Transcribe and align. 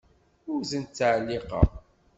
Ur 0.51 0.61
tent-ttɛelliqeɣ. 0.69 1.67